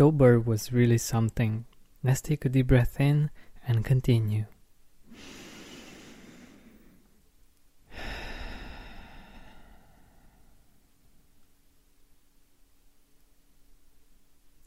October 0.00 0.40
was 0.40 0.72
really 0.72 0.96
something. 0.96 1.66
Let's 2.02 2.22
take 2.22 2.46
a 2.46 2.48
deep 2.48 2.68
breath 2.68 2.98
in 2.98 3.28
and 3.68 3.84
continue. 3.84 4.46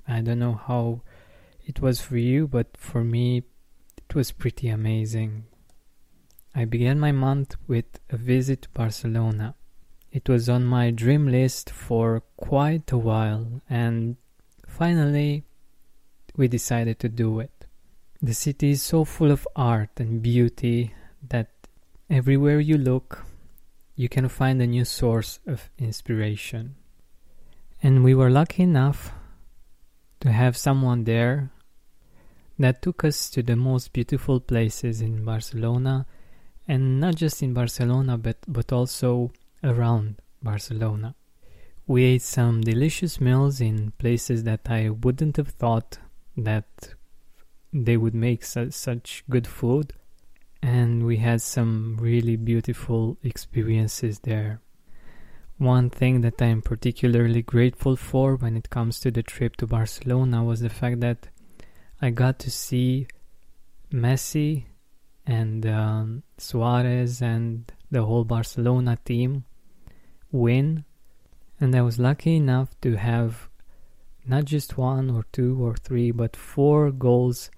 I 0.08 0.22
don't 0.22 0.38
know 0.38 0.54
how 0.54 1.02
it 1.66 1.82
was 1.82 2.00
for 2.00 2.18
you, 2.18 2.48
but 2.48 2.78
for 2.78 3.04
me, 3.04 3.42
it 3.98 4.14
was 4.14 4.32
pretty 4.32 4.70
amazing. 4.70 5.46
I 6.54 6.66
began 6.66 7.00
my 7.00 7.12
month 7.12 7.56
with 7.68 8.00
a 8.12 8.18
visit 8.18 8.62
to 8.62 8.70
Barcelona. 8.70 9.56
It 10.12 10.30
was 10.30 10.48
on 10.48 10.64
my 10.64 10.92
dream 10.92 11.28
list 11.28 11.72
for 11.72 12.22
quite 12.38 12.92
a 12.92 13.00
while, 13.00 13.64
and 13.68 14.18
finally, 14.74 15.44
we 16.36 16.48
decided 16.48 17.00
to 17.00 17.10
do 17.10 17.40
it. 17.40 17.66
The 18.22 18.34
city 18.34 18.72
is 18.72 18.82
so 18.82 19.06
full 19.06 19.32
of 19.32 19.48
art 19.56 19.92
and 19.98 20.22
beauty 20.22 20.94
that 21.30 21.50
everywhere 22.10 22.60
you 22.60 22.78
look, 22.78 23.26
you 23.96 24.10
can 24.10 24.28
find 24.30 24.62
a 24.62 24.68
new 24.68 24.86
source 24.86 25.40
of 25.46 25.70
inspiration. 25.78 26.76
And 27.82 28.04
we 28.04 28.16
were 28.16 28.30
lucky 28.30 28.64
enough 28.64 29.12
to 30.22 30.32
have 30.32 30.58
someone 30.58 31.04
there 31.04 31.52
that 32.58 32.82
took 32.82 33.04
us 33.04 33.30
to 33.32 33.44
the 33.44 33.56
most 33.56 33.94
beautiful 33.94 34.40
places 34.40 35.02
in 35.02 35.26
Barcelona 35.26 36.06
and 36.68 37.00
not 37.00 37.16
just 37.16 37.44
in 37.44 37.54
Barcelona 37.54 38.18
but 38.18 38.38
but 38.48 38.72
also 38.72 39.32
around 39.64 40.16
Barcelona. 40.42 41.16
We 41.86 42.04
ate 42.04 42.22
some 42.22 42.62
delicious 42.62 43.20
meals 43.20 43.60
in 43.60 43.92
places 43.98 44.44
that 44.46 44.62
I 44.70 44.90
wouldn't 44.90 45.38
have 45.38 45.50
thought 45.50 46.00
that 46.38 46.96
they 47.74 47.98
would 47.98 48.16
make 48.16 48.46
su- 48.46 48.72
such 48.72 49.24
good 49.30 49.48
food 49.48 49.94
and 50.64 51.06
we 51.06 51.18
had 51.18 51.42
some 51.42 51.98
really 52.00 52.38
beautiful 52.38 53.18
experiences 53.22 54.20
there. 54.20 54.62
One 55.58 55.90
thing 55.90 56.22
that 56.22 56.42
I'm 56.42 56.62
particularly 56.62 57.42
grateful 57.42 57.98
for 57.98 58.38
when 58.38 58.56
it 58.56 58.70
comes 58.70 59.02
to 59.02 59.12
the 59.12 59.24
trip 59.24 59.58
to 59.58 59.68
Barcelona 59.68 60.42
was 60.42 60.62
the 60.62 60.70
fact 60.70 61.02
that 61.02 61.28
I 62.02 62.12
got 62.12 62.40
to 62.40 62.52
see 62.52 63.08
Messi 63.92 64.66
and 65.28 65.66
um, 65.66 66.24
Suarez 66.38 67.22
and 67.22 67.70
the 67.92 68.04
whole 68.06 68.24
Barcelona 68.24 68.98
team 69.04 69.44
win. 70.32 70.86
And 71.60 71.76
I 71.76 71.82
was 71.82 72.00
lucky 72.00 72.36
enough 72.36 72.70
to 72.82 72.96
have 72.96 73.50
not 74.26 74.46
just 74.46 74.78
one 74.78 75.10
or 75.10 75.26
two 75.32 75.64
or 75.64 75.76
three, 75.76 76.12
but 76.12 76.36
four 76.36 76.92
goals 76.92 77.52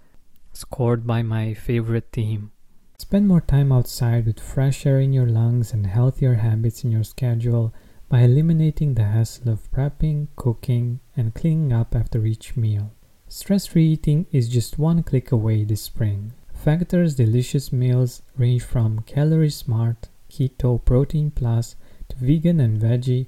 scored 0.53 1.05
by 1.05 1.21
my 1.21 1.53
favorite 1.53 2.11
team. 2.11 2.51
Spend 2.97 3.27
more 3.27 3.41
time 3.41 3.71
outside 3.71 4.25
with 4.25 4.39
fresh 4.39 4.85
air 4.85 4.99
in 4.99 5.13
your 5.13 5.27
lungs 5.27 5.73
and 5.73 5.85
healthier 5.85 6.35
habits 6.35 6.83
in 6.83 6.91
your 6.91 7.03
schedule 7.03 7.73
by 8.07 8.21
eliminating 8.21 8.93
the 8.93 9.03
hassle 9.03 9.49
of 9.49 9.71
prepping, 9.71 10.27
cooking, 10.35 10.99
and 11.15 11.33
cleaning 11.33 11.73
up 11.73 11.93
after 11.95 12.25
each 12.25 12.55
meal. 12.55 12.93
Stress 13.27 13.65
free 13.65 13.87
eating 13.87 14.27
is 14.31 14.47
just 14.47 14.79
one 14.79 15.03
click 15.03 15.31
away 15.31 15.63
this 15.63 15.81
spring. 15.81 16.33
Factor's 16.53 17.15
delicious 17.15 17.73
meals 17.73 18.21
range 18.37 18.63
from 18.63 19.01
calorie 19.01 19.49
smart, 19.49 20.09
keto, 20.29 20.83
protein 20.83 21.31
plus 21.31 21.75
to 22.09 22.15
vegan 22.17 22.59
and 22.59 22.79
veggie, 22.79 23.27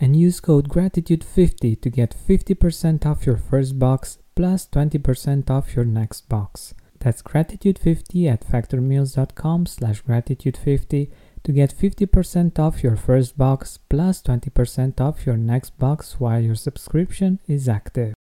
and 0.00 0.16
use 0.16 0.40
code 0.40 0.68
gratitude50 0.68 1.80
to 1.80 1.90
get 1.90 2.14
50% 2.28 3.06
off 3.06 3.26
your 3.26 3.36
first 3.36 3.78
box 3.78 4.18
plus 4.34 4.66
20% 4.68 5.50
off 5.50 5.74
your 5.74 5.84
next 5.84 6.28
box. 6.28 6.74
That's 6.98 7.22
gratitude50 7.22 8.30
at 8.30 8.46
factormeals.com 8.46 9.66
slash 9.66 10.02
gratitude50 10.02 11.10
to 11.44 11.52
get 11.52 11.74
50% 11.74 12.58
off 12.58 12.82
your 12.82 12.96
first 12.96 13.38
box 13.38 13.78
plus 13.88 14.22
20% 14.22 15.00
off 15.00 15.24
your 15.24 15.36
next 15.36 15.78
box 15.78 16.18
while 16.18 16.40
your 16.40 16.54
subscription 16.54 17.38
is 17.46 17.68
active. 17.68 18.14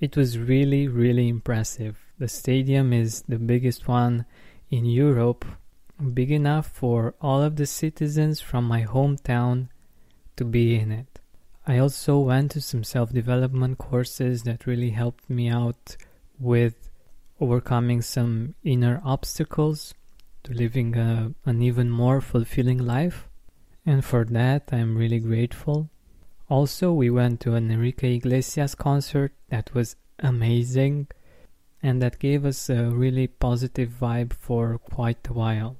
It 0.00 0.16
was 0.16 0.38
really, 0.38 0.88
really 0.88 1.28
impressive. 1.28 1.98
The 2.18 2.28
stadium 2.28 2.92
is 2.92 3.22
the 3.22 3.38
biggest 3.38 3.88
one 3.88 4.26
in 4.70 4.84
Europe, 4.84 5.44
big 6.14 6.30
enough 6.30 6.68
for 6.68 7.14
all 7.20 7.42
of 7.42 7.56
the 7.56 7.66
citizens 7.66 8.40
from 8.40 8.64
my 8.64 8.84
hometown 8.84 9.68
to 10.38 10.44
be 10.44 10.76
in 10.76 10.90
it. 10.90 11.20
I 11.66 11.78
also 11.78 12.18
went 12.18 12.52
to 12.52 12.60
some 12.62 12.82
self 12.82 13.12
development 13.12 13.76
courses 13.76 14.44
that 14.44 14.66
really 14.66 14.90
helped 14.90 15.28
me 15.28 15.48
out 15.50 15.96
with 16.38 16.90
overcoming 17.40 18.00
some 18.00 18.54
inner 18.64 19.00
obstacles 19.04 19.94
to 20.44 20.52
living 20.54 20.96
a, 20.96 21.34
an 21.44 21.60
even 21.60 21.90
more 21.90 22.20
fulfilling 22.20 22.78
life. 22.78 23.28
And 23.84 24.04
for 24.04 24.24
that, 24.24 24.70
I'm 24.72 24.96
really 24.96 25.18
grateful. 25.18 25.90
Also, 26.48 26.92
we 26.92 27.10
went 27.10 27.40
to 27.40 27.54
an 27.54 27.70
Enrique 27.70 28.16
Iglesias 28.16 28.74
concert 28.74 29.32
that 29.50 29.74
was 29.74 29.96
amazing 30.18 31.08
and 31.82 32.02
that 32.02 32.18
gave 32.18 32.44
us 32.44 32.70
a 32.70 32.86
really 32.86 33.26
positive 33.26 33.90
vibe 33.90 34.32
for 34.32 34.78
quite 34.78 35.26
a 35.28 35.32
while. 35.32 35.76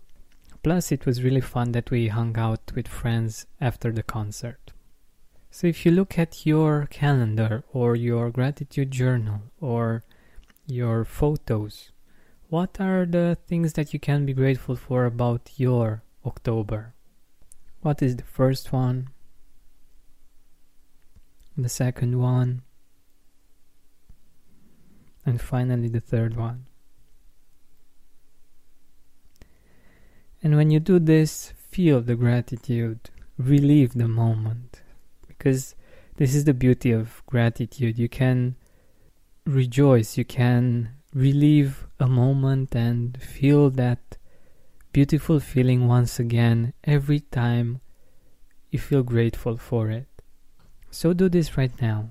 Plus, 0.62 0.90
it 0.92 1.06
was 1.06 1.22
really 1.22 1.40
fun 1.40 1.72
that 1.72 1.90
we 1.90 2.08
hung 2.08 2.36
out 2.36 2.72
with 2.74 2.88
friends 2.88 3.46
after 3.60 3.92
the 3.92 4.02
concert. 4.02 4.72
So, 5.50 5.66
if 5.66 5.86
you 5.86 5.92
look 5.92 6.18
at 6.18 6.44
your 6.44 6.86
calendar 6.90 7.64
or 7.72 7.96
your 7.96 8.30
gratitude 8.30 8.90
journal 8.90 9.40
or 9.60 10.04
your 10.66 11.04
photos, 11.04 11.90
what 12.48 12.80
are 12.80 13.06
the 13.06 13.36
things 13.46 13.74
that 13.74 13.92
you 13.92 14.00
can 14.00 14.26
be 14.26 14.32
grateful 14.32 14.76
for 14.76 15.04
about 15.04 15.50
your 15.56 16.02
October? 16.24 16.94
What 17.80 18.02
is 18.02 18.16
the 18.16 18.24
first 18.24 18.72
one? 18.72 19.08
The 21.56 21.68
second 21.68 22.18
one? 22.18 22.62
And 25.26 25.40
finally, 25.40 25.88
the 25.88 26.00
third 26.00 26.36
one. 26.36 26.67
And 30.42 30.56
when 30.56 30.70
you 30.70 30.80
do 30.80 30.98
this, 30.98 31.52
feel 31.70 32.00
the 32.00 32.14
gratitude, 32.14 33.10
relieve 33.36 33.94
the 33.94 34.08
moment. 34.08 34.82
Because 35.26 35.74
this 36.16 36.34
is 36.34 36.44
the 36.44 36.54
beauty 36.54 36.92
of 36.92 37.22
gratitude. 37.26 37.98
You 37.98 38.08
can 38.08 38.56
rejoice, 39.44 40.16
you 40.16 40.24
can 40.24 40.90
relieve 41.14 41.86
a 41.98 42.06
moment 42.06 42.74
and 42.74 43.20
feel 43.22 43.70
that 43.70 44.18
beautiful 44.92 45.40
feeling 45.40 45.88
once 45.88 46.18
again 46.18 46.72
every 46.84 47.20
time 47.20 47.80
you 48.70 48.78
feel 48.78 49.02
grateful 49.02 49.56
for 49.56 49.90
it. 49.90 50.06
So 50.90 51.12
do 51.12 51.28
this 51.28 51.56
right 51.56 51.72
now. 51.80 52.10